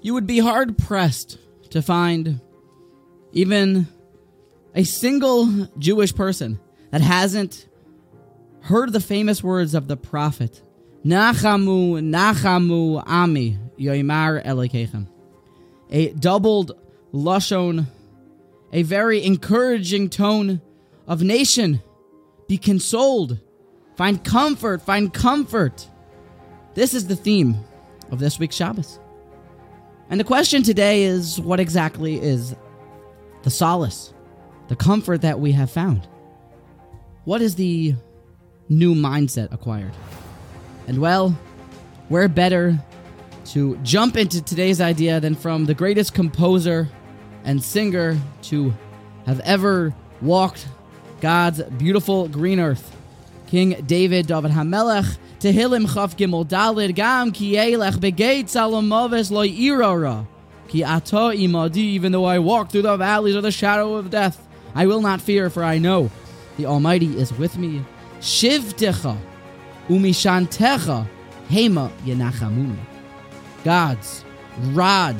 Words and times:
You 0.00 0.14
would 0.14 0.26
be 0.26 0.38
hard 0.38 0.78
pressed 0.78 1.38
to 1.70 1.82
find 1.82 2.40
even 3.32 3.88
a 4.74 4.84
single 4.84 5.66
Jewish 5.78 6.14
person 6.14 6.60
that 6.90 7.00
hasn't 7.00 7.66
heard 8.60 8.92
the 8.92 9.00
famous 9.00 9.42
words 9.42 9.74
of 9.74 9.88
the 9.88 9.96
prophet 9.96 10.62
Nachamu, 11.04 12.00
Nachamu, 12.02 13.02
Ami, 13.06 13.56
Yoimar 13.78 14.44
Elekechem. 14.44 15.06
A 15.90 16.12
doubled 16.12 16.72
Lashon, 17.12 17.86
a 18.72 18.82
very 18.82 19.24
encouraging 19.24 20.10
tone 20.10 20.60
of 21.06 21.22
nation. 21.22 21.80
Be 22.48 22.58
consoled. 22.58 23.38
Find 23.96 24.22
comfort. 24.22 24.82
Find 24.82 25.12
comfort. 25.12 25.88
This 26.74 26.94
is 26.94 27.06
the 27.06 27.16
theme 27.16 27.56
of 28.10 28.18
this 28.18 28.38
week's 28.38 28.56
Shabbos. 28.56 28.98
And 30.10 30.18
the 30.18 30.24
question 30.24 30.62
today 30.62 31.04
is 31.04 31.38
what 31.40 31.60
exactly 31.60 32.20
is 32.20 32.56
the 33.42 33.50
solace, 33.50 34.14
the 34.68 34.76
comfort 34.76 35.20
that 35.22 35.38
we 35.38 35.52
have 35.52 35.70
found? 35.70 36.08
What 37.24 37.42
is 37.42 37.56
the 37.56 37.94
new 38.68 38.94
mindset 38.94 39.52
acquired? 39.52 39.92
And 40.86 40.98
well, 40.98 41.38
where 42.08 42.28
better 42.28 42.82
to 43.46 43.76
jump 43.78 44.16
into 44.16 44.42
today's 44.42 44.80
idea 44.80 45.20
than 45.20 45.34
from 45.34 45.66
the 45.66 45.74
greatest 45.74 46.14
composer 46.14 46.88
and 47.44 47.62
singer 47.62 48.18
to 48.42 48.72
have 49.26 49.40
ever 49.40 49.94
walked 50.22 50.66
God's 51.20 51.62
beautiful 51.62 52.28
green 52.28 52.60
earth, 52.60 52.96
King 53.48 53.82
David 53.86 54.26
David 54.26 54.50
Hamelech, 54.50 55.16
Tehillim 55.40 55.92
Chaf 55.92 56.16
Gimel 56.18 56.46
Dalid 56.46 56.94
Gam 56.94 57.32
Ki 57.32 57.52
Elech 57.54 57.94
Begeit 57.94 58.44
Salomoves 58.44 59.30
Lo 59.30 59.42
Irara 59.42 60.26
Ki 60.68 60.84
Ato 60.84 61.30
Imadi 61.30 61.76
Even 61.78 62.12
though 62.12 62.26
I 62.26 62.40
walk 62.40 62.70
through 62.70 62.82
the 62.82 62.96
valleys 62.98 63.34
of 63.34 63.42
the 63.42 63.50
shadow 63.50 63.94
of 63.94 64.10
death, 64.10 64.46
I 64.74 64.84
will 64.84 65.00
not 65.00 65.22
fear, 65.22 65.48
for 65.48 65.64
I 65.64 65.78
know 65.78 66.10
the 66.58 66.66
Almighty 66.66 67.16
is 67.18 67.32
with 67.32 67.56
me. 67.56 67.82
Shivtecha 68.20 69.16
Umishantecha 69.88 71.08
Hema 71.48 71.90
Yenachamuni. 72.04 72.76
God's 73.64 74.26
rod 74.72 75.16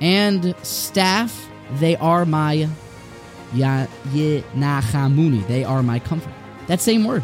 and 0.00 0.56
staff, 0.62 1.48
they 1.74 1.94
are 1.96 2.26
my 2.26 2.68
Yenachamuni. 3.52 5.46
They 5.46 5.62
are 5.62 5.84
my 5.84 6.00
comfort. 6.00 6.32
That 6.66 6.80
same 6.80 7.04
word, 7.04 7.22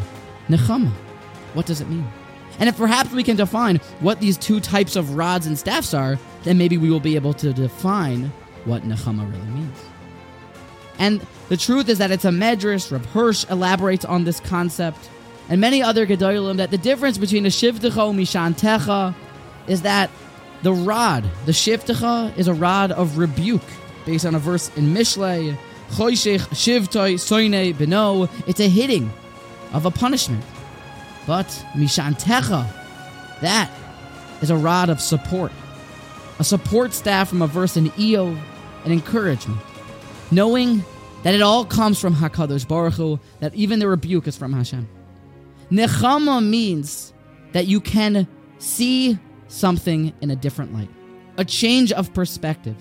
Nechama. 0.51 0.91
What 1.53 1.65
does 1.65 1.81
it 1.81 1.89
mean? 1.89 2.07
And 2.59 2.69
if 2.69 2.77
perhaps 2.77 3.11
we 3.11 3.23
can 3.23 3.35
define 3.35 3.77
what 4.01 4.19
these 4.19 4.37
two 4.37 4.59
types 4.59 4.95
of 4.95 5.15
rods 5.15 5.47
and 5.47 5.57
staffs 5.57 5.93
are, 5.93 6.19
then 6.43 6.57
maybe 6.57 6.77
we 6.77 6.89
will 6.89 6.99
be 6.99 7.15
able 7.15 7.33
to 7.35 7.53
define 7.53 8.31
what 8.65 8.83
Nechama 8.83 9.29
really 9.31 9.47
means. 9.47 9.77
And 10.99 11.25
the 11.49 11.57
truth 11.57 11.89
is 11.89 11.97
that 11.97 12.11
it's 12.11 12.25
a 12.25 12.29
Medrash, 12.29 12.91
Rav 12.91 13.05
Hirsch 13.05 13.49
elaborates 13.49 14.05
on 14.05 14.23
this 14.23 14.39
concept, 14.39 15.09
and 15.49 15.59
many 15.59 15.81
other 15.81 16.05
Gedolim, 16.05 16.57
that 16.57 16.71
the 16.71 16.77
difference 16.77 17.17
between 17.17 17.45
a 17.45 17.49
Shivtecha 17.49 18.13
Mishantecha 18.13 19.15
is 19.67 19.81
that 19.81 20.11
the 20.61 20.73
rod, 20.73 21.23
the 21.45 21.51
Shivtecha, 21.51 22.37
is 22.37 22.47
a 22.47 22.53
rod 22.53 22.91
of 22.91 23.17
rebuke, 23.17 23.63
based 24.05 24.25
on 24.25 24.35
a 24.35 24.39
verse 24.39 24.69
in 24.77 24.93
Mishlei, 24.93 25.57
Choshech 25.89 26.39
Shivtoi 26.49 27.15
Soine 27.15 27.73
Beno, 27.73 28.29
it's 28.47 28.59
a 28.59 28.69
hitting 28.69 29.11
of 29.73 29.85
a 29.85 29.91
punishment. 29.91 30.43
But 31.27 31.47
Mishantecha, 31.73 32.67
that 33.41 33.71
is 34.41 34.49
a 34.49 34.55
rod 34.55 34.89
of 34.89 34.99
support. 34.99 35.51
A 36.39 36.43
support 36.43 36.93
staff 36.93 37.29
from 37.29 37.41
a 37.41 37.47
verse 37.47 37.77
in 37.77 37.91
Eo, 37.99 38.35
an 38.85 38.91
encouragement. 38.91 39.59
Knowing 40.31 40.83
that 41.23 41.35
it 41.35 41.41
all 41.41 41.65
comes 41.65 41.99
from 41.99 42.15
HaKadosh 42.15 42.67
Baruch 42.67 42.95
Hu, 42.95 43.19
that 43.39 43.53
even 43.53 43.79
the 43.79 43.87
rebuke 43.87 44.27
is 44.27 44.35
from 44.35 44.53
Hashem. 44.53 44.87
Nechama 45.69 46.43
means 46.43 47.13
that 47.51 47.67
you 47.67 47.79
can 47.79 48.27
see 48.57 49.19
something 49.47 50.13
in 50.21 50.31
a 50.31 50.35
different 50.35 50.73
light. 50.73 50.89
A 51.37 51.45
change 51.45 51.91
of 51.91 52.13
perspective. 52.13 52.75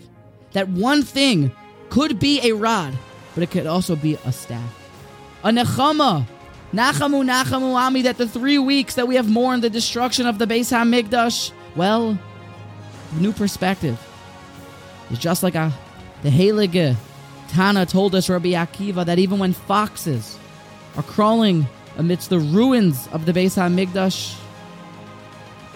That 0.52 0.68
one 0.68 1.02
thing 1.02 1.52
could 1.90 2.18
be 2.18 2.40
a 2.48 2.52
rod, 2.52 2.94
but 3.34 3.42
it 3.42 3.50
could 3.50 3.66
also 3.66 3.96
be 3.96 4.14
a 4.24 4.32
staff. 4.32 4.76
A 5.44 5.50
nechama 5.50 6.26
Nachamu, 6.72 7.24
Nachamu, 7.24 7.74
Ami, 7.74 8.02
that 8.02 8.16
the 8.16 8.28
three 8.28 8.58
weeks 8.58 8.94
that 8.94 9.08
we 9.08 9.16
have 9.16 9.28
mourned 9.28 9.62
the 9.62 9.70
destruction 9.70 10.26
of 10.26 10.38
the 10.38 10.46
Beis 10.46 10.70
HaMikdash, 10.70 11.50
well, 11.74 12.16
new 13.18 13.32
perspective. 13.32 13.98
It's 15.10 15.18
just 15.18 15.42
like 15.42 15.56
a, 15.56 15.72
the 16.22 16.30
Heilige 16.30 16.96
Tana 17.48 17.84
told 17.86 18.14
us, 18.14 18.28
Rabbi 18.28 18.50
Akiva, 18.50 19.04
that 19.04 19.18
even 19.18 19.40
when 19.40 19.52
foxes 19.52 20.38
are 20.96 21.02
crawling 21.02 21.66
amidst 21.96 22.30
the 22.30 22.38
ruins 22.38 23.08
of 23.08 23.26
the 23.26 23.32
Beis 23.32 23.56
HaMikdash, 23.56 24.39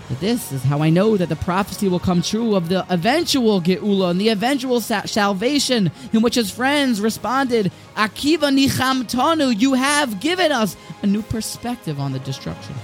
that 0.09 0.21
this 0.21 0.53
is 0.53 0.63
how 0.63 0.83
I 0.83 0.91
know 0.91 1.17
that 1.17 1.29
the 1.29 1.37
prophecy 1.37 1.89
will 1.89 1.99
come 1.99 2.21
true 2.21 2.55
of 2.55 2.69
the 2.69 2.85
eventual 2.93 3.61
Geula 3.63 4.11
and 4.11 4.21
the 4.21 4.29
eventual 4.29 4.81
sa- 4.81 5.03
salvation, 5.05 5.91
in 6.13 6.21
which 6.21 6.35
his 6.35 6.51
friends 6.51 7.01
responded, 7.01 7.73
Akiva 7.97 8.55
nicham 8.55 9.05
tonu, 9.05 9.59
you 9.59 9.75
have 9.75 10.21
given 10.21 10.53
us 10.53 10.77
a 11.03 11.07
new 11.07 11.23
perspective 11.23 11.99
on 11.99 12.13
the 12.13 12.19
destruction. 12.19 12.75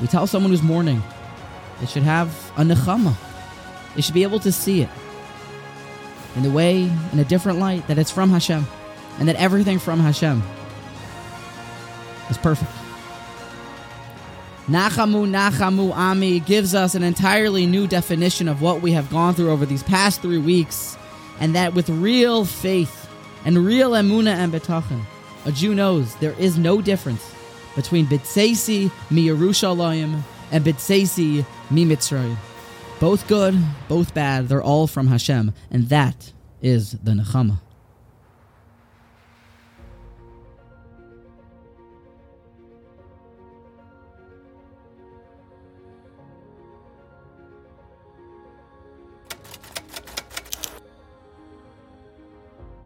We 0.00 0.06
tell 0.06 0.26
someone 0.26 0.50
who's 0.50 0.62
mourning, 0.62 1.02
they 1.80 1.86
should 1.86 2.04
have 2.04 2.28
a 2.56 2.62
nechama. 2.62 3.14
They 3.94 4.00
should 4.00 4.14
be 4.14 4.22
able 4.22 4.40
to 4.40 4.50
see 4.50 4.80
it 4.80 4.90
in 6.36 6.42
the 6.42 6.50
way, 6.50 6.90
in 7.12 7.18
a 7.18 7.24
different 7.24 7.58
light, 7.58 7.86
that 7.86 7.98
it's 7.98 8.10
from 8.10 8.30
Hashem, 8.30 8.66
and 9.18 9.28
that 9.28 9.36
everything 9.36 9.78
from 9.78 10.00
Hashem 10.00 10.42
is 12.30 12.38
perfect. 12.38 12.70
Nachamu 14.66 15.28
Nachamu 15.28 15.94
Ami 15.94 16.40
gives 16.40 16.74
us 16.74 16.94
an 16.94 17.02
entirely 17.02 17.66
new 17.66 17.86
definition 17.86 18.48
of 18.48 18.62
what 18.62 18.80
we 18.80 18.92
have 18.92 19.10
gone 19.10 19.34
through 19.34 19.50
over 19.50 19.66
these 19.66 19.82
past 19.82 20.22
three 20.22 20.38
weeks, 20.38 20.96
and 21.38 21.54
that 21.54 21.74
with 21.74 21.90
real 21.90 22.46
faith 22.46 23.06
and 23.44 23.66
real 23.66 23.90
emuna 23.90 24.32
and 24.34 24.54
betachin, 24.54 25.02
a 25.44 25.52
Jew 25.52 25.74
knows 25.74 26.14
there 26.16 26.34
is 26.38 26.56
no 26.56 26.80
difference 26.80 27.34
between 27.74 28.06
Bitsesi 28.06 28.90
mi 29.10 29.26
Yerushalayim 29.26 30.22
and 30.50 30.64
Bitsesi 30.64 31.44
mi 31.70 31.84
Mitzrayim. 31.84 32.36
Both 33.00 33.28
good, 33.28 33.62
both 33.88 34.14
bad, 34.14 34.48
they're 34.48 34.62
all 34.62 34.86
from 34.86 35.08
Hashem, 35.08 35.52
and 35.70 35.90
that 35.90 36.32
is 36.62 36.92
the 36.92 37.10
Nechama. 37.10 37.58